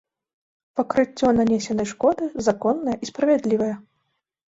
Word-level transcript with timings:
Пакрыццё 0.79 1.27
нанесенай 1.41 1.89
шкоды 1.93 2.33
законнае 2.51 2.95
і 3.03 3.15
справядлівае. 3.15 3.73